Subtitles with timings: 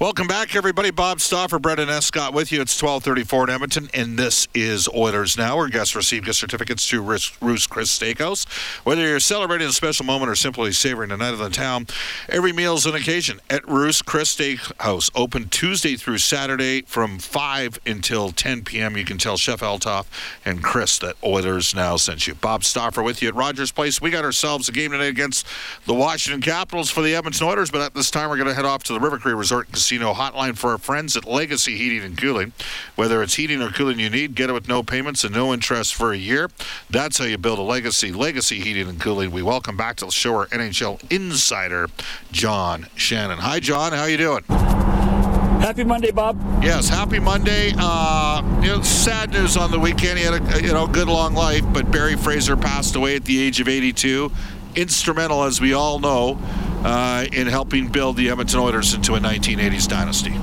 [0.00, 0.90] Welcome back, everybody.
[0.90, 2.60] Bob Stauffer, Brendan Escott with you.
[2.60, 7.00] It's 1234 in Edmonton, and this is Oilers Now, where guests receive gift certificates to
[7.00, 8.44] Roost Chris Steakhouse.
[8.84, 11.86] Whether you're celebrating a special moment or simply savoring a night of the town,
[12.28, 15.12] every meal is an occasion at Roost Chris Steakhouse.
[15.14, 18.96] Open Tuesday through Saturday from 5 until 10 p.m.
[18.96, 20.06] You can tell Chef Eltoff
[20.44, 22.34] and Chris that Oilers Now sent you.
[22.34, 24.00] Bob Stauffer with you at Rogers Place.
[24.00, 25.46] We got ourselves a game today against
[25.86, 28.64] the Washington Capitals for the Edmonton Oilers, but at this time we're going to head
[28.64, 32.16] off to the River Cree Resort Casino hotline for our friends at Legacy Heating and
[32.16, 32.54] Cooling.
[32.96, 35.94] Whether it's heating or cooling you need, get it with no payments and no interest
[35.94, 36.50] for a year.
[36.88, 38.10] That's how you build a legacy.
[38.10, 39.30] Legacy Heating and Cooling.
[39.30, 41.88] We welcome back to the show our NHL insider,
[42.32, 43.40] John Shannon.
[43.40, 43.92] Hi, John.
[43.92, 44.44] How you doing?
[44.48, 46.40] Happy Monday, Bob.
[46.62, 47.74] Yes, happy Monday.
[47.76, 50.18] Uh, you know, sad news on the weekend.
[50.18, 53.38] He had a you know good long life, but Barry Fraser passed away at the
[53.38, 54.32] age of 82.
[54.76, 56.38] Instrumental, as we all know,
[56.84, 60.38] uh, in helping build the Edmonton Oilers into a 1980s dynasty.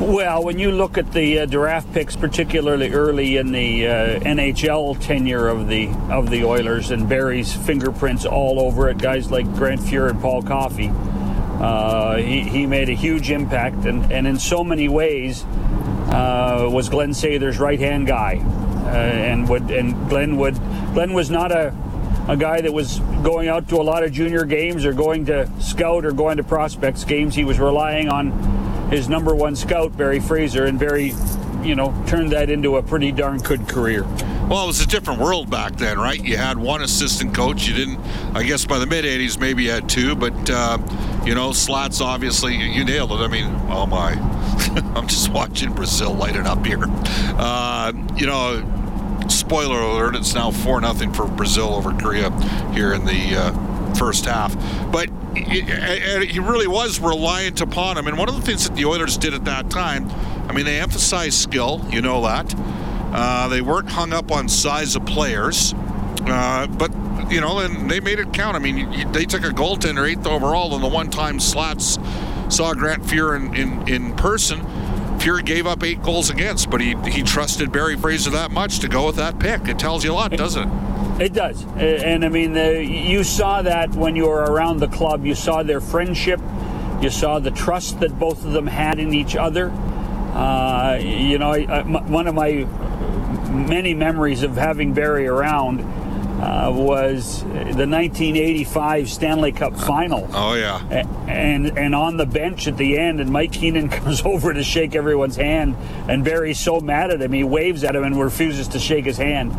[0.00, 4.98] Well, when you look at the uh, draft picks, particularly early in the uh, NHL
[5.00, 9.80] tenure of the of the Oilers, and Barry's fingerprints all over it, guys like Grant
[9.80, 10.92] Fuhr and Paul Coffey,
[11.60, 15.44] uh, he, he made a huge impact, and, and in so many ways
[16.12, 20.54] uh, was Glen Sather's right hand guy, uh, and would and Glen would
[20.94, 21.74] Glen was not a
[22.28, 25.50] a guy that was going out to a lot of junior games or going to
[25.60, 27.34] scout or going to prospects games.
[27.34, 28.30] He was relying on
[28.90, 31.14] his number one scout, Barry Fraser, and Barry,
[31.62, 34.04] you know, turned that into a pretty darn good career.
[34.48, 36.22] Well, it was a different world back then, right?
[36.22, 37.66] You had one assistant coach.
[37.68, 37.98] You didn't,
[38.34, 40.78] I guess, by the mid '80s, maybe you had two, but uh,
[41.26, 43.16] you know, Slats obviously you nailed it.
[43.16, 44.12] I mean, oh my,
[44.94, 46.78] I'm just watching Brazil light it up here.
[46.82, 48.62] Uh, you know,
[49.30, 52.30] spoiler alert, it's now 4 0 for Brazil over Korea
[52.72, 54.54] here in the uh, first half.
[54.90, 58.06] But he really was reliant upon him.
[58.06, 60.10] And one of the things that the Oilers did at that time,
[60.48, 62.54] I mean, they emphasized skill, you know that.
[63.12, 65.74] Uh, they weren't hung up on size of players.
[66.26, 66.90] Uh, but,
[67.30, 68.56] you know, and they made it count.
[68.56, 71.98] I mean, they took a goaltender eighth overall, and the one time Slats
[72.48, 74.64] saw Grant Fuhr in, in, in person
[75.18, 78.88] Fury gave up eight goals against, but he he trusted Barry Fraser that much to
[78.88, 79.68] go with that pick.
[79.68, 81.22] It tells you a lot, doesn't it?
[81.22, 85.26] It does, and I mean, the, you saw that when you were around the club.
[85.26, 86.40] You saw their friendship.
[87.02, 89.70] You saw the trust that both of them had in each other.
[89.70, 91.54] Uh, you know,
[92.06, 92.66] one of my
[93.50, 95.80] many memories of having Barry around
[96.38, 100.28] uh, was the 1985 Stanley Cup Final.
[100.32, 100.78] Oh yeah,
[101.26, 104.94] and and on the bench at the end, and Mike Keenan comes over to shake
[104.94, 105.76] everyone's hand,
[106.08, 109.16] and Barry's so mad at him, he waves at him and refuses to shake his
[109.16, 109.52] hand.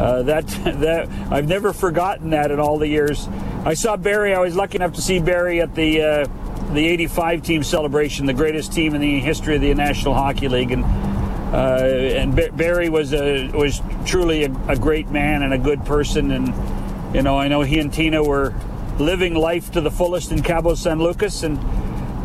[0.00, 0.46] Uh, that
[0.80, 3.28] that I've never forgotten that in all the years.
[3.64, 4.34] I saw Barry.
[4.34, 8.34] I was lucky enough to see Barry at the uh, the '85 team celebration, the
[8.34, 10.84] greatest team in the history of the National Hockey League, and
[11.52, 16.30] uh, and Barry was a, was truly a, a, great man and a good person.
[16.30, 18.54] And you know, I know he and Tina were
[18.98, 21.58] living life to the fullest in Cabo San Lucas, and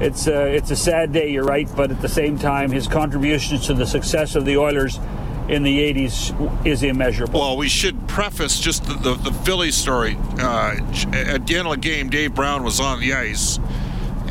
[0.01, 1.31] it's a, it's a sad day.
[1.31, 4.99] You're right, but at the same time, his contributions to the success of the Oilers
[5.47, 7.39] in the 80s is immeasurable.
[7.39, 10.17] Well, we should preface just the, the, the Philly story.
[10.39, 10.77] Uh,
[11.13, 13.59] at the end of the game, Dave Brown was on the ice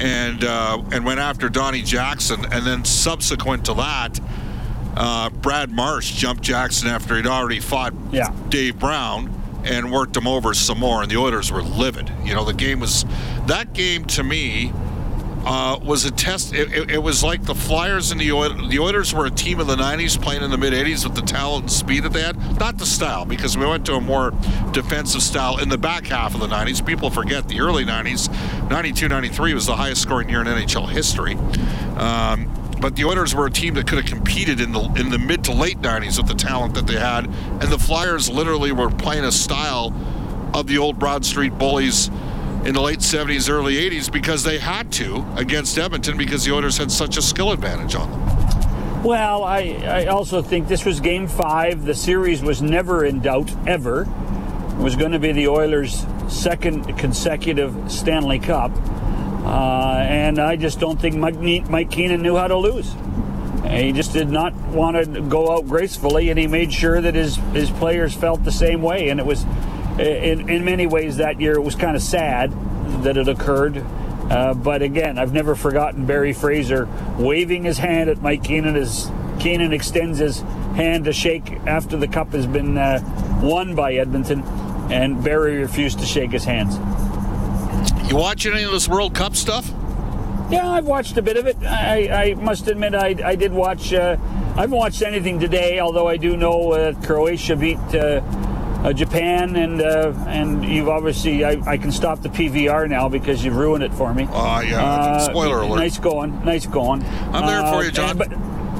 [0.00, 4.19] and uh, and went after Donnie Jackson, and then subsequent to that,
[4.97, 8.34] uh, Brad Marsh jumped Jackson after he'd already fought yeah.
[8.49, 12.10] Dave Brown and worked him over some more, and the Oilers were livid.
[12.25, 13.05] You know, the game was
[13.47, 14.72] that game to me
[15.44, 16.55] uh, was a test.
[16.55, 18.69] It, it, it, was like the Flyers and the Oilers.
[18.69, 21.22] The Oilers were a team of the '90s playing in the mid '80s with the
[21.22, 22.59] talent and speed that they had.
[22.59, 24.32] Not the style, because we went to a more
[24.72, 26.84] defensive style in the back half of the '90s.
[26.84, 28.31] People forget the early '90s.
[28.71, 31.34] '92, '93 was the highest scoring year in NHL history.
[31.99, 32.50] Um,
[32.84, 35.43] but the Oilers were a team that could have competed in the in the mid
[35.45, 39.25] to late 90s with the talent that they had, and the Flyers literally were playing
[39.25, 39.91] a style
[40.53, 42.09] of the old Broad Street Bullies
[42.67, 46.76] in the late 70s, early 80s because they had to against Edmonton because the Oilers
[46.76, 49.03] had such a skill advantage on them.
[49.03, 51.87] Well, I, I also think this was game five.
[51.87, 54.03] The series was never in doubt, ever.
[54.03, 58.73] It was going to be the Oilers' second consecutive Stanley Cup.
[59.44, 61.37] Uh, and I just don't think Mike,
[61.69, 62.94] Mike Keenan knew how to lose.
[63.69, 67.37] He just did not want to go out gracefully, and he made sure that his,
[67.52, 69.08] his players felt the same way.
[69.08, 69.44] And it was,
[69.99, 72.52] in, in many ways, that year, it was kind of sad
[73.02, 73.79] that it occurred.
[74.31, 76.88] Uh, but again, I've never forgotten Barry Fraser
[77.19, 80.40] waving his hand at Mike Keenan as Keenan extends his
[80.76, 83.00] hand to shake after the cup has been uh,
[83.43, 84.43] won by Edmonton,
[84.90, 86.76] and Barry refused to shake his hands.
[88.09, 89.73] You watch any of this World Cup stuff?
[90.51, 91.56] Yeah, I've watched a bit of it.
[91.62, 93.95] I, I must admit, I, I did watch.
[93.95, 94.17] Uh,
[94.56, 98.21] I haven't watched anything today, although I do know uh, Croatia beat uh,
[98.85, 103.43] uh Japan, and uh, and you've obviously I, I, can stop the PVR now because
[103.43, 104.29] you've ruined it for me.
[104.31, 105.77] Oh yeah, spoiler alert.
[105.77, 107.03] Nice going, nice going.
[107.33, 108.19] I'm there for you, John.
[108.19, 108.29] but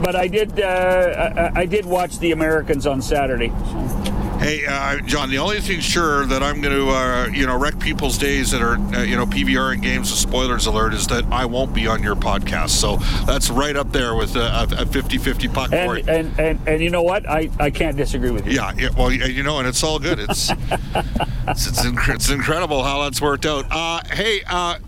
[0.03, 3.49] but I did I, I, did watch the Americans on Saturday.
[3.49, 4.13] So.
[4.38, 7.78] Hey, uh, John, the only thing sure that I'm going to, uh, you know, wreck
[7.78, 11.25] people's days that are, uh, you know, PVR and games with spoilers alert is that
[11.32, 12.70] I won't be on your podcast.
[12.70, 12.96] So
[13.26, 16.90] that's right up there with a 50 50 puck and, for And, and, and you
[16.90, 17.28] know what?
[17.28, 18.52] I, I can't disagree with you.
[18.52, 20.19] Yeah, yeah, well, you know, and it's all good.
[20.19, 23.66] It's it's, it's, inc- it's, incredible how that's worked out.
[23.70, 24.78] Uh, hey, uh,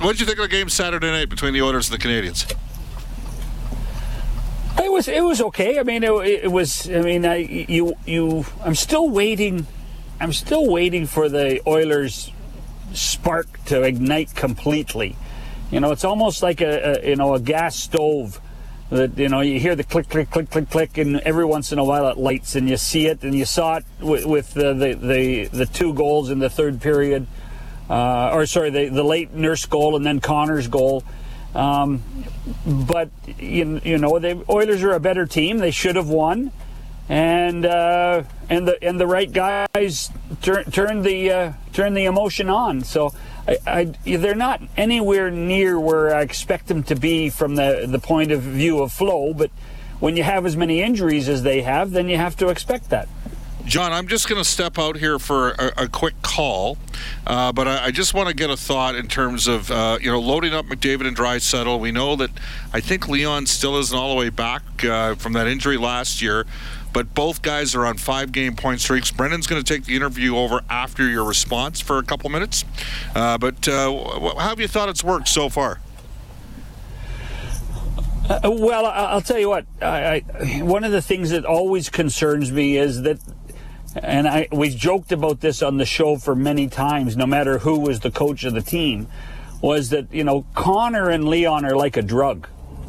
[0.00, 2.52] what did you think of the game Saturday night between the Oilers and the Canadiens?
[4.82, 5.78] It was it was okay.
[5.78, 6.90] I mean, it, it was.
[6.90, 8.44] I mean, I you you.
[8.64, 9.66] I'm still waiting.
[10.20, 12.32] I'm still waiting for the Oilers
[12.92, 15.16] spark to ignite completely.
[15.70, 18.40] You know, it's almost like a, a you know a gas stove
[18.90, 21.78] that you know you hear the click click click click click and every once in
[21.78, 24.74] a while it lights and you see it and you saw it with, with the,
[24.74, 27.26] the, the the two goals in the third period
[27.88, 31.04] uh, or sorry the the late Nurse goal and then Connor's goal
[31.54, 32.02] um,
[32.66, 35.58] but you, you know the Oilers are a better team.
[35.58, 36.50] They should have won,
[37.08, 40.10] and uh, and the and the right guys
[40.40, 42.82] turn turn the uh, turn the emotion on.
[42.82, 43.12] So
[43.46, 43.84] I, I,
[44.16, 48.42] they're not anywhere near where I expect them to be from the the point of
[48.42, 49.34] view of flow.
[49.34, 49.50] But
[50.00, 53.08] when you have as many injuries as they have, then you have to expect that.
[53.64, 56.78] John, I'm just going to step out here for a, a quick call,
[57.26, 60.10] uh, but I, I, just want to get a thought in terms of uh, you
[60.10, 61.78] know loading up McDavid and Draisaitl.
[61.78, 62.30] We know that
[62.72, 66.44] I think Leon still isn't all the way back uh, from that injury last year,
[66.92, 69.12] but both guys are on five-game point streaks.
[69.12, 72.64] Brendan's going to take the interview over after your response for a couple minutes,
[73.14, 75.80] uh, but uh, how have you thought it's worked so far?
[78.28, 79.66] Uh, well, I'll tell you what.
[79.80, 83.18] I, I, one of the things that always concerns me is that
[83.96, 87.80] and I we've joked about this on the show for many times, no matter who
[87.80, 89.08] was the coach of the team,
[89.60, 92.48] was that, you know, Connor and Leon are like a drug.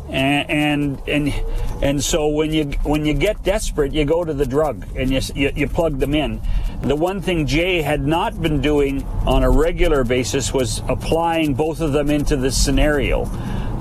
[0.09, 1.33] And, and and
[1.81, 5.21] and so when you when you get desperate, you go to the drug and you,
[5.33, 6.41] you, you plug them in.
[6.81, 11.79] The one thing Jay had not been doing on a regular basis was applying both
[11.79, 13.23] of them into this scenario.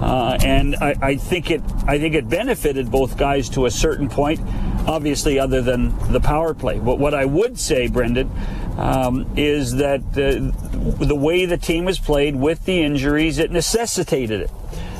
[0.00, 4.08] Uh, and I, I, think it I think it benefited both guys to a certain
[4.08, 4.40] point
[4.86, 6.78] obviously, other than the power play.
[6.78, 8.30] But what I would say, Brendan,
[8.76, 14.40] um, is that uh, the way the team has played with the injuries, it necessitated
[14.40, 14.50] it.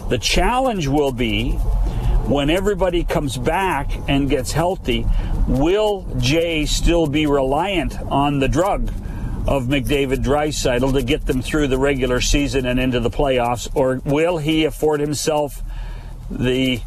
[0.09, 1.53] The challenge will be
[2.27, 5.07] when everybody comes back and gets healthy,
[5.49, 8.89] will Jay still be reliant on the drug
[9.47, 14.01] of McDavid Draisaitl to get them through the regular season and into the playoffs, or
[14.05, 15.63] will he afford himself
[16.31, 16.81] the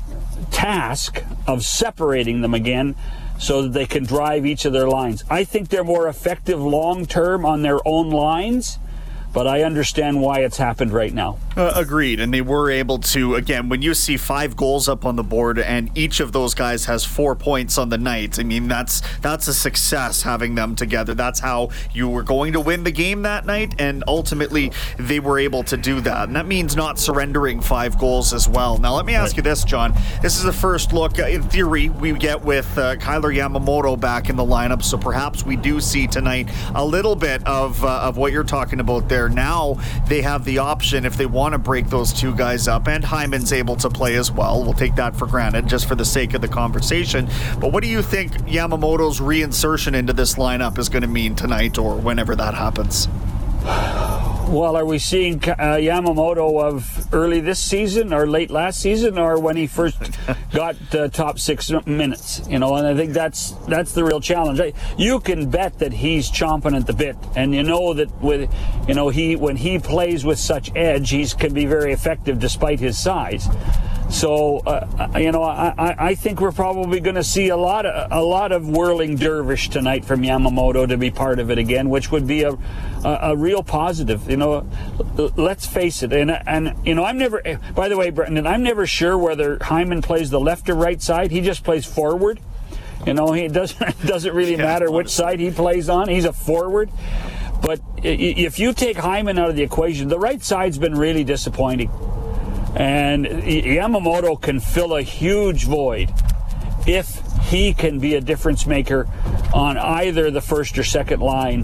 [0.51, 2.95] task of separating them again
[3.39, 5.23] so that they can drive each of their lines.
[5.29, 8.79] I think they're more effective long term on their own lines
[9.35, 11.37] but I understand why it's happened right now.
[11.56, 12.19] Uh, agreed.
[12.19, 15.60] And they were able to, again, when you see five goals up on the board
[15.60, 19.48] and each of those guys has four points on the night, I mean, that's that's
[19.48, 21.13] a success having them together.
[21.13, 23.76] That's how you were going to win the game that night.
[23.80, 26.28] And ultimately, they were able to do that.
[26.28, 28.78] And that means not surrendering five goals as well.
[28.78, 29.94] Now, let me ask you this, John.
[30.21, 34.30] This is the first look, uh, in theory, we get with uh, Kailer Yamamoto back
[34.30, 34.83] in the lineup.
[34.83, 38.80] So perhaps we do see tonight a little bit of, uh, of what you're talking
[38.80, 39.76] about there now
[40.07, 43.54] they have the option if they want to break those two guys up, and Hyman's
[43.54, 44.64] able to play as well.
[44.64, 47.28] We'll take that for granted just for the sake of the conversation.
[47.59, 51.78] But what do you think Yamamoto's reinsertion into this lineup is going to mean tonight
[51.78, 53.07] or whenever that happens?
[54.47, 59.40] Well, are we seeing uh, Yamamoto of early this season or late last season, or
[59.40, 59.97] when he first
[60.54, 62.47] got uh, top six minutes?
[62.47, 64.61] You know, and I think that's that's the real challenge.
[64.99, 68.54] You can bet that he's chomping at the bit, and you know that with
[68.87, 72.80] you know he when he plays with such edge, he can be very effective despite
[72.80, 73.47] his size.
[74.09, 77.85] So uh, uh, you know, I, I think we're probably going to see a lot
[77.85, 81.90] of a lot of whirling dervish tonight from Yamamoto to be part of it again,
[81.90, 82.52] which would be a
[83.04, 84.30] a, a real positive.
[84.30, 84.69] You know,
[85.35, 87.45] let's face it, and and you know, I'm never.
[87.45, 91.02] Eh, by the way, Brendan, I'm never sure whether Hyman plays the left or right
[91.02, 91.31] side.
[91.31, 92.40] He just plays forward.
[93.06, 96.09] You know, he doesn't doesn't really yeah, matter which side he plays on.
[96.09, 96.90] He's a forward.
[97.62, 101.24] But eh, if you take Hyman out of the equation, the right side's been really
[101.24, 101.90] disappointing.
[102.75, 106.11] And Yamamoto can fill a huge void.
[106.87, 109.07] if he can be a difference maker
[109.53, 111.63] on either the first or second line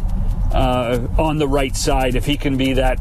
[0.54, 2.16] uh, on the right side.
[2.16, 3.00] If he can be that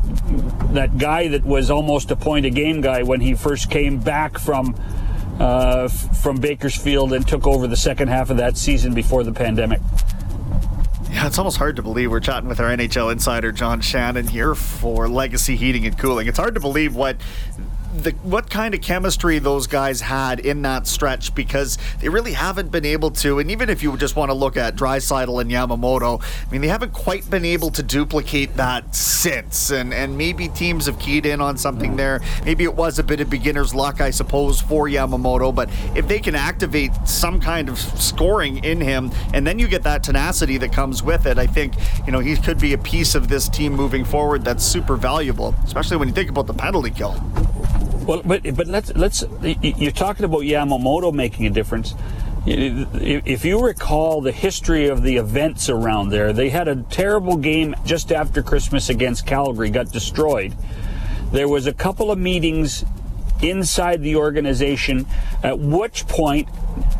[0.72, 4.38] that guy that was almost a point a game guy when he first came back
[4.38, 4.74] from
[5.38, 9.80] uh, from Bakersfield and took over the second half of that season before the pandemic.
[11.10, 14.54] Yeah, it's almost hard to believe we're chatting with our NHL insider John Shannon here
[14.54, 16.28] for Legacy Heating and Cooling.
[16.28, 17.16] It's hard to believe what
[17.94, 22.70] the, what kind of chemistry those guys had in that stretch because they really haven't
[22.70, 23.38] been able to.
[23.38, 26.68] And even if you just want to look at Draisaitl and Yamamoto, I mean, they
[26.68, 29.70] haven't quite been able to duplicate that since.
[29.70, 32.20] And and maybe teams have keyed in on something there.
[32.44, 35.54] Maybe it was a bit of beginner's luck, I suppose, for Yamamoto.
[35.54, 39.82] But if they can activate some kind of scoring in him, and then you get
[39.82, 41.74] that tenacity that comes with it, I think
[42.06, 45.54] you know he could be a piece of this team moving forward that's super valuable,
[45.64, 47.20] especially when you think about the penalty kill.
[48.06, 51.94] Well, but but let's let's you're talking about Yamamoto making a difference.
[52.46, 57.74] If you recall the history of the events around there, they had a terrible game
[57.84, 60.56] just after Christmas against Calgary, got destroyed.
[61.32, 62.84] There was a couple of meetings
[63.42, 65.06] inside the organization,
[65.42, 66.48] at which point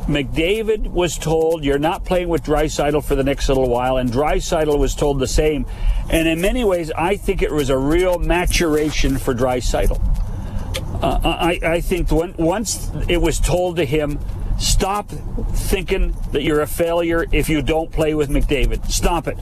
[0.07, 4.79] McDavid was told, You're not playing with Draisaitl for the next little while, and Draisaitl
[4.79, 5.67] was told the same.
[6.11, 10.20] And in many ways, I think it was a real maturation for Draisaitl.
[11.03, 14.19] Uh, I, I think when, once it was told to him,
[14.59, 18.91] stop thinking that you're a failure if you don't play with McDavid.
[18.91, 19.39] Stop it.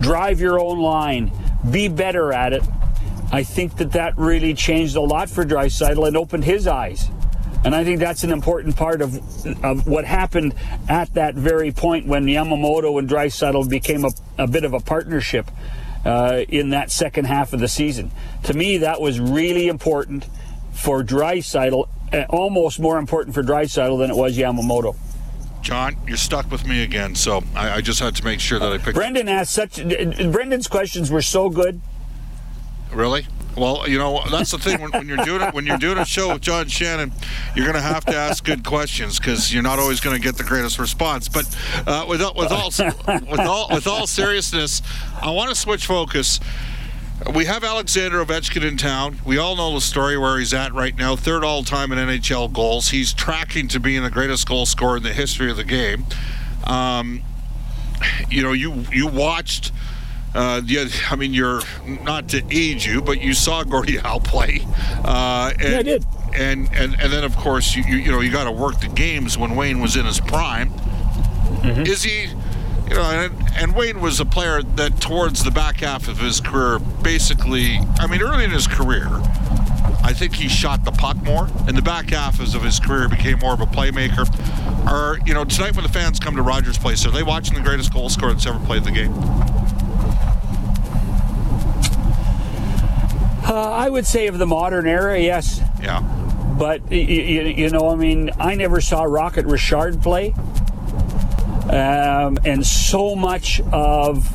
[0.00, 1.30] Drive your own line.
[1.70, 2.62] Be better at it.
[3.32, 7.10] I think that that really changed a lot for Draisaitl and opened his eyes.
[7.64, 9.14] And I think that's an important part of,
[9.64, 10.54] of what happened
[10.88, 15.50] at that very point when Yamamoto and Draisaitl became a, a bit of a partnership
[16.04, 18.10] uh, in that second half of the season.
[18.44, 20.26] To me, that was really important
[20.74, 24.96] for Draisaitl, uh, almost more important for Draisaitl than it was Yamamoto.
[25.62, 28.70] John, you're stuck with me again, so I, I just had to make sure that
[28.70, 28.94] I picked.
[28.94, 29.76] Brendan asked such.
[29.76, 31.80] Brendan's questions were so good.
[32.92, 33.26] Really?
[33.56, 36.04] Well, you know that's the thing when, when, you're doing it when you're doing a
[36.04, 37.12] show with John Shannon,
[37.54, 40.36] you're going to have to ask good questions because you're not always going to get
[40.36, 41.28] the greatest response.
[41.28, 41.46] But
[41.86, 44.82] uh, with, with all with all with all seriousness,
[45.22, 46.40] I want to switch focus
[47.32, 49.20] we have Alexander Ovechkin in town.
[49.24, 52.52] We all know the story where he's at right now, third all time in NHL
[52.52, 52.90] goals.
[52.90, 56.04] He's tracking to being the greatest goal scorer in the history of the game.
[56.64, 57.22] Um,
[58.28, 59.72] you know, you you watched.
[60.34, 60.60] Uh,
[61.10, 64.66] I mean, you're not to age you, but you saw Gordie Howe play.
[65.04, 66.04] Uh, and, yeah, I did.
[66.34, 68.88] And and and then of course you you, you know you got to work the
[68.88, 70.70] games when Wayne was in his prime.
[70.70, 71.82] Mm-hmm.
[71.82, 72.28] Is he?
[72.88, 76.40] You know, and, and, Wayne was a player that towards the back half of his
[76.40, 79.08] career, basically, I mean, early in his career,
[80.02, 81.48] I think he shot the puck more.
[81.66, 84.28] In the back half of his career, became more of a playmaker.
[84.86, 87.62] Are you know tonight when the fans come to Rogers Place, are they watching the
[87.62, 89.14] greatest goal scorer that's ever played the game?
[93.46, 95.60] Uh, I would say of the modern era, yes.
[95.82, 96.00] Yeah.
[96.58, 100.34] But you, you know, I mean, I never saw Rocket Richard play.
[101.70, 104.26] Um, and so much of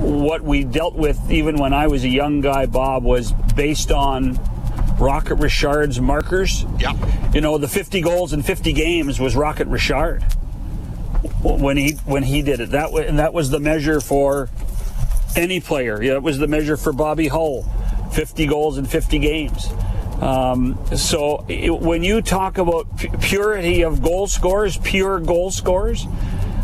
[0.00, 4.38] what we dealt with, even when I was a young guy, Bob, was based on
[4.98, 6.64] Rocket Richard's markers.
[6.78, 6.94] Yeah.
[7.32, 10.22] You know, the 50 goals in 50 games was Rocket Richard
[11.42, 12.70] when he when he did it.
[12.70, 14.48] That and that was the measure for
[15.36, 16.02] any player.
[16.02, 17.62] Yeah, it was the measure for Bobby Hull,
[18.12, 19.68] 50 goals in 50 games.
[20.20, 22.86] Um, so it, when you talk about
[23.22, 26.06] purity of goal scorers, pure goal scorers,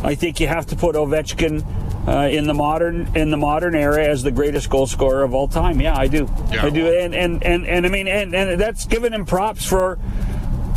[0.07, 1.65] I think you have to put Ovechkin
[2.07, 5.49] uh, in the modern in the modern era as the greatest goal scorer of all
[5.49, 5.81] time.
[5.81, 6.31] Yeah, I do.
[6.53, 6.67] Yeah.
[6.67, 6.87] I do.
[6.87, 9.99] And and and, and I mean, and, and that's giving him props for.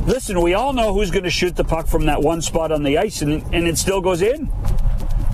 [0.07, 2.81] Listen, we all know who's going to shoot the puck from that one spot on
[2.81, 4.51] the ice, and, and it still goes in.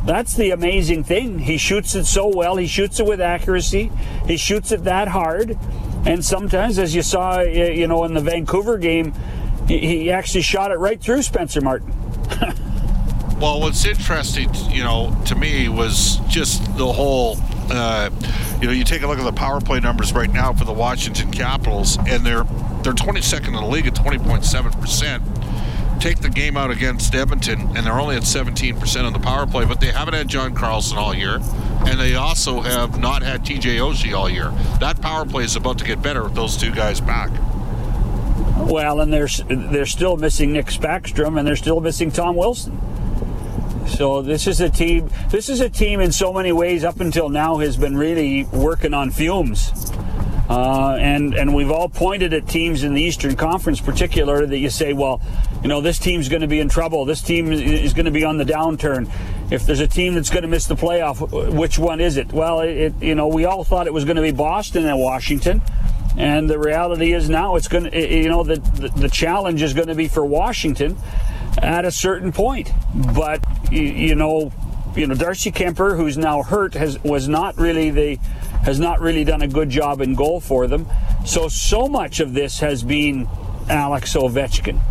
[0.03, 1.39] That's the amazing thing.
[1.39, 2.57] He shoots it so well.
[2.57, 3.89] He shoots it with accuracy.
[4.27, 5.57] He shoots it that hard.
[6.05, 9.13] And sometimes, as you saw, you know, in the Vancouver game,
[9.69, 11.93] he actually shot it right through Spencer Martin.
[13.39, 17.37] well, what's interesting, you know, to me was just the whole.
[17.67, 18.11] Uh,
[18.61, 20.73] you know, you take a look at the power play numbers right now for the
[20.73, 22.43] Washington Capitals, and they're
[22.83, 25.23] they're 22nd in the league at 20.7 percent
[25.99, 29.65] take the game out against Edmonton, and they're only at 17% on the power play,
[29.65, 31.39] but they haven't had John Carlson all year,
[31.87, 34.51] and they also have not had TJ Oshie all year.
[34.79, 37.31] That power play is about to get better with those two guys back.
[38.57, 42.79] Well, and they're they're still missing Nick Backstrom, and they're still missing Tom Wilson.
[43.87, 45.09] So this is a team.
[45.29, 48.93] This is a team in so many ways up until now has been really working
[48.93, 49.71] on fumes.
[50.49, 54.69] Uh, and and we've all pointed at teams in the Eastern Conference, particularly that you
[54.69, 55.21] say, well,
[55.63, 57.05] you know, this team's going to be in trouble.
[57.05, 59.09] This team is going to be on the downturn.
[59.51, 62.31] If there's a team that's going to miss the playoff, which one is it?
[62.31, 65.61] Well, it, you know, we all thought it was going to be Boston and Washington.
[66.17, 68.57] And the reality is now it's going to, you know, the,
[68.95, 70.97] the challenge is going to be for Washington
[71.61, 72.71] at a certain point.
[73.13, 74.51] But, you, you know,
[74.95, 78.15] you know, Darcy Kuemper, who's now hurt, has was not really the
[78.63, 80.87] has not really done a good job in goal for them.
[81.25, 83.27] So, so much of this has been
[83.69, 84.81] Alex Ovechkin.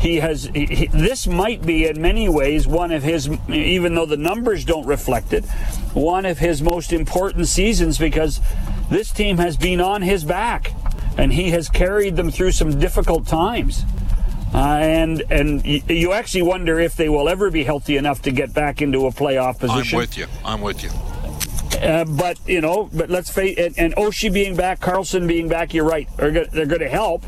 [0.00, 4.16] He has, he, this might be in many ways one of his, even though the
[4.16, 5.44] numbers don't reflect it,
[5.92, 8.40] one of his most important seasons because
[8.90, 10.72] this team has been on his back
[11.18, 13.82] and he has carried them through some difficult times.
[14.52, 18.52] Uh, and and you actually wonder if they will ever be healthy enough to get
[18.52, 19.96] back into a playoff position.
[19.96, 20.26] I'm with you.
[20.44, 20.90] I'm with you.
[21.80, 25.72] Uh, but you know, but let's face and, and Oshie being back, Carlson being back.
[25.72, 26.08] You're right.
[26.16, 27.24] They're go- they're going to help,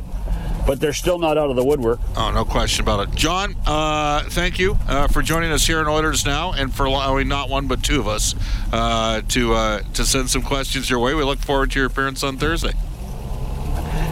[0.66, 2.00] but they're still not out of the woodwork.
[2.16, 3.14] Oh, no question about it.
[3.14, 7.28] John, uh, thank you uh, for joining us here in Oilers now, and for allowing
[7.28, 8.34] not one but two of us
[8.72, 11.14] uh, to uh, to send some questions your way.
[11.14, 12.72] We look forward to your appearance on Thursday.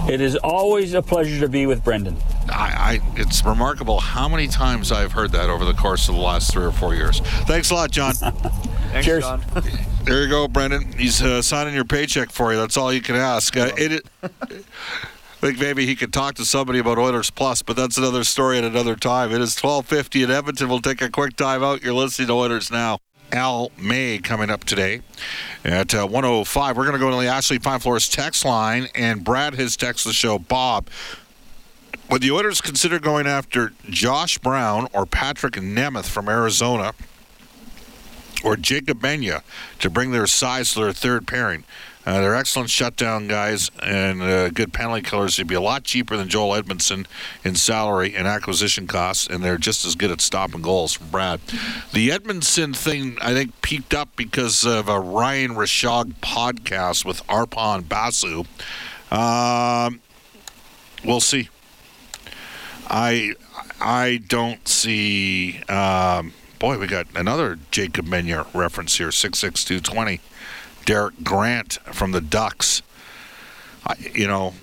[0.09, 2.17] It is always a pleasure to be with Brendan.
[2.51, 6.21] I, I, it's remarkable how many times I've heard that over the course of the
[6.21, 7.21] last three or four years.
[7.21, 8.15] Thanks a lot, John.
[8.15, 9.25] Thanks, Cheers.
[9.25, 9.43] John.
[10.05, 10.93] there you go, Brendan.
[10.93, 12.59] He's uh, signing your paycheck for you.
[12.59, 13.57] That's all you can ask.
[13.57, 14.29] Uh, it, I
[15.41, 18.65] think maybe he could talk to somebody about Oilers Plus, but that's another story at
[18.65, 19.33] another time.
[19.33, 20.69] It is 12:50 in Edmonton.
[20.69, 21.83] We'll take a quick time out.
[21.83, 22.99] You're listening to Oilers now.
[23.33, 25.03] Al May coming up today
[25.65, 26.77] at uh, 105.
[26.77, 30.05] We're going to go to the Ashley Pine Floors text line, and Brad has texted
[30.05, 30.39] the show.
[30.39, 30.89] Bob,
[32.11, 36.93] would the Oilers consider going after Josh Brown or Patrick Nemeth from Arizona
[38.43, 39.43] or Jaycob Megna
[39.79, 41.65] to bring their size to their third pairing?
[42.07, 45.37] Uh, they're excellent shutdown guys and uh, good penalty killers.
[45.37, 47.07] They'd be a lot cheaper than Joel Edmondson
[47.45, 50.97] in salary and acquisition costs, and they're just as good at stopping goals.
[50.97, 51.41] Brad,
[51.93, 57.87] the Edmondson thing I think peaked up because of a Ryan Rishaug podcast with Arpon
[57.87, 58.45] Basu.
[59.11, 60.01] Um,
[61.05, 61.51] we'll see.
[62.91, 63.35] I
[63.81, 65.63] I don't see.
[65.69, 69.13] Um, boy, we got another Jaycob Megna reference here.
[69.13, 70.21] Six six two twenty.
[70.85, 72.83] Derek Grant from the Ducks.
[73.87, 74.55] I, you know,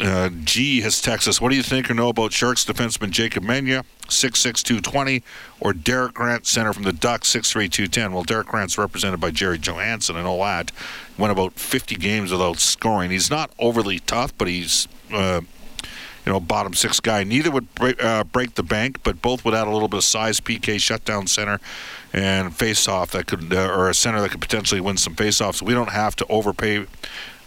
[0.00, 1.40] uh, G has texted us.
[1.40, 5.22] What do you think or know about Sharks defenseman Jaycob Megna, six six two twenty,
[5.60, 8.12] or Derek Grant, center from the Ducks, six three two ten?
[8.12, 10.16] Well, Derek Grant's represented by Jerry Johansson.
[10.16, 10.72] and all that.
[11.16, 13.10] Went about 50 games without scoring.
[13.10, 15.40] He's not overly tough, but he's uh,
[16.28, 17.24] you know, bottom six guy.
[17.24, 20.04] Neither would break, uh, break the bank, but both would add a little bit of
[20.04, 21.58] size, PK, shutdown center,
[22.12, 25.62] and face-off that could, uh, or a center that could potentially win some face-offs.
[25.62, 26.84] We don't have to overpay,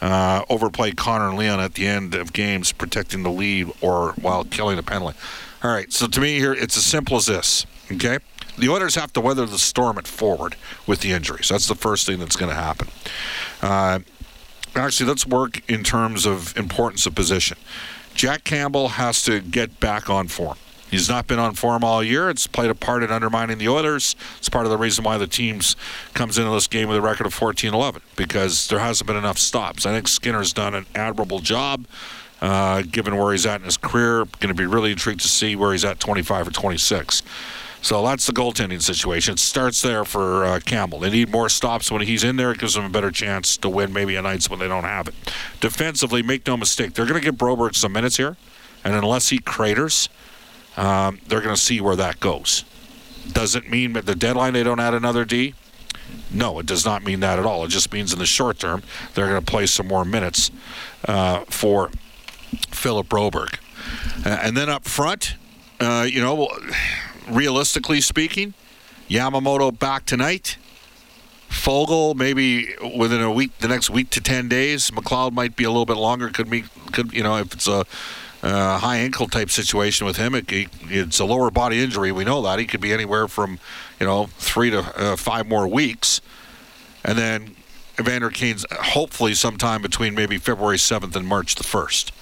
[0.02, 4.46] uh, overplay Connor and Leon at the end of games, protecting the lead or while
[4.46, 5.16] killing a penalty.
[5.62, 7.68] All right, so to me here, it's as simple as this.
[7.92, 8.18] Okay,
[8.58, 10.56] the Oilers have to weather the storm at forward
[10.88, 11.50] with the injuries.
[11.50, 12.88] That's the first thing that's going to happen.
[13.62, 14.00] Uh,
[14.76, 17.60] actually, let's work in terms of importance of position.
[18.14, 20.58] Jack Campbell has to get back on form.
[20.92, 22.30] He's not been on form all year.
[22.30, 24.16] It's played a part in undermining the Oilers.
[24.38, 25.78] It's part of the reason why the teams
[26.14, 29.86] comes into this game with a record of 14-11 because there hasn't been enough stops.
[29.86, 31.86] I think Skinner's done an admirable job.
[32.42, 35.56] Uh, given where he's at in his career, going to be really intrigued to see
[35.56, 37.22] where he's at 25 or 26.
[37.82, 39.34] So that's the goaltending situation.
[39.34, 41.00] It starts there for uh, Campbell.
[41.00, 42.52] They need more stops when he's in there.
[42.52, 45.08] It gives them a better chance to win maybe a nights when they don't have
[45.08, 45.16] it.
[45.60, 48.38] Defensively, make no mistake, they're going to give Broberg some minutes here,
[48.84, 50.10] and unless he craters,
[50.78, 52.66] um, they're going to see where that goes.
[53.32, 55.56] Does it mean at the deadline they don't add another D?
[56.32, 57.64] No, it does not mean that at all.
[57.66, 60.52] It just means in the short term they're going to play some more minutes
[61.08, 61.90] uh, for
[62.70, 63.58] Philip Broberg.
[64.26, 65.36] Uh, and then up front,
[65.80, 66.48] uh, you know,
[67.32, 68.54] realistically speaking,
[69.10, 70.58] Yamamoto back tonight.
[71.50, 74.92] Foegele maybe within a week, the next week to ten days.
[74.92, 76.30] McLeod might be a little bit longer.
[76.30, 77.86] Could be, could you know, if it's a
[78.42, 82.12] high ankle type situation with him, it, it's a lower body injury.
[82.12, 83.60] We know that he could be anywhere from,
[84.00, 86.22] you know, three to uh, five more weeks,
[87.04, 87.56] and then
[88.00, 92.14] Evander Kane's hopefully sometime between maybe February seventh and March the first.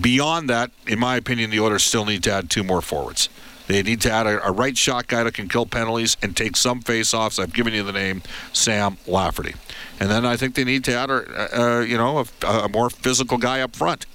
[0.00, 3.28] Beyond that, in my opinion, the Oilers still need to add two more forwards.
[3.68, 6.56] They need to add a, a right shot guy that can kill penalties and take
[6.56, 7.38] some face-offs.
[7.38, 9.54] I've given you the name Sam Lafferty,
[10.00, 13.36] and then I think they need to add, a, you know, a, a, more physical
[13.36, 14.06] guy up front,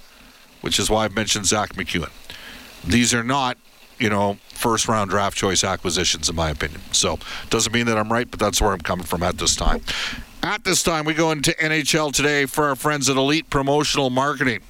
[0.60, 2.10] which is why I've mentioned Zach MacEwen.
[2.84, 3.56] These are not,
[3.98, 6.80] you know, first-round draft choice acquisitions, in my opinion.
[6.92, 9.82] So doesn't mean that I'm right, but that's where I'm coming from at this time.
[10.42, 14.60] At this time, we go into NHL today for our friends at Elite Promotional Marketing.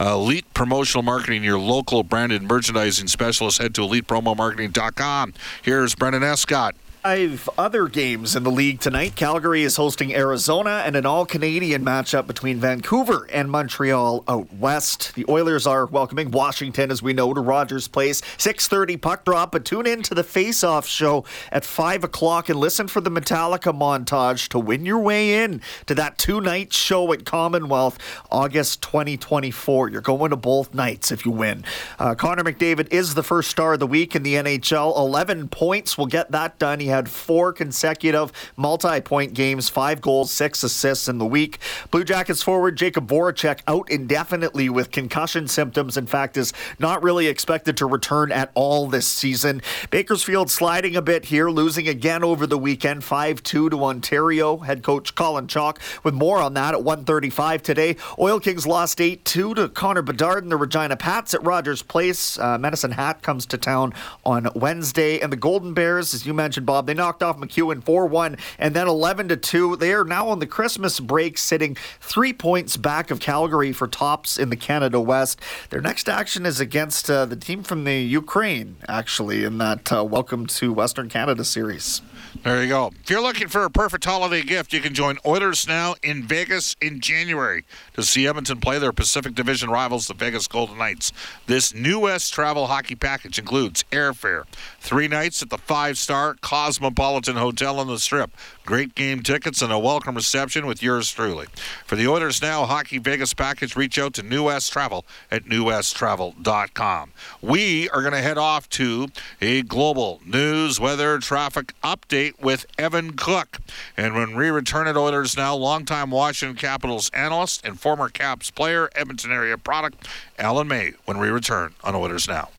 [0.00, 3.60] Uh, Elite Promotional Marketing, your local branded merchandising specialist.
[3.60, 5.34] Head to elitepromomarketing.com.
[5.60, 6.74] Here's Brendan Escott.
[7.02, 9.16] Five other games in the league tonight.
[9.16, 15.14] Calgary is hosting Arizona and an all Canadian matchup between Vancouver and Montreal out west.
[15.14, 18.20] The Oilers are welcoming Washington, as we know, to Rogers Place.
[18.20, 22.60] 6.30 puck drop, but tune in to the Face Off show at 5 o'clock and
[22.60, 27.10] listen for the Metallica montage to win your way in to that two night show
[27.14, 27.98] at Commonwealth
[28.30, 29.88] August 2024.
[29.88, 31.64] You're going to both nights if you win.
[31.98, 34.94] Uh, Connor McDavid is the first star of the week in the NHL.
[34.98, 36.78] 11 points will get that done.
[36.78, 41.58] He had four consecutive multi point games, five goals, six assists in the week.
[41.90, 45.96] Blue Jackets forward Jakub Voracek out indefinitely with concussion symptoms.
[45.96, 49.62] In fact, is not really expected to return at all this season.
[49.90, 54.58] Bakersfield sliding a bit here, losing again over the weekend, 5 2 to Ontario.
[54.58, 57.96] Head coach Colin Chaulk with more on that at 135 today.
[58.18, 62.38] Oil Kings lost 8 2 to Connor Bedard and the Regina Pats at Rogers Place.
[62.38, 65.20] Uh, Medicine Hat comes to town on Wednesday.
[65.20, 68.74] And the Golden Bears, as you mentioned, Bob, they knocked off MacEwan 4 1 and
[68.74, 69.76] then 11 to 2.
[69.76, 74.38] They are now on the Christmas break, sitting three points back of Calgary for tops
[74.38, 75.40] in the Canada West.
[75.70, 80.04] Their next action is against uh, the team from the Ukraine, actually, in that uh,
[80.04, 82.02] Welcome to Western Canada series.
[82.42, 82.90] There you go.
[83.02, 86.76] If you're looking for a perfect holiday gift, you can join Oilers now in Vegas
[86.80, 87.64] in January
[87.94, 91.12] to see Edmonton play their Pacific Division rivals, the Vegas Golden Knights.
[91.46, 94.44] This New West travel hockey package includes airfare,
[94.80, 96.34] three nights at the five star
[96.70, 98.30] Cosmopolitan Hotel on the Strip,
[98.64, 101.48] great game tickets, and a welcome reception with yours truly.
[101.84, 107.12] For the Oilers Now Hockey Vegas package, reach out to New West Travel at newwesttravel.com.
[107.42, 109.08] We are going to head off to
[109.40, 113.58] a global news, weather, traffic update with Evan Cook.
[113.96, 118.88] And when we return at Oilers Now, longtime Washington Capitals analyst and former Caps player,
[118.94, 120.06] Edmonton area product,
[120.38, 122.50] Alan May, when we return on Oilers Now.